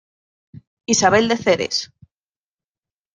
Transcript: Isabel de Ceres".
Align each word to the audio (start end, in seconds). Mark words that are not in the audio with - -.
Isabel 0.87 1.27
de 1.27 1.37
Ceres". 1.37 1.93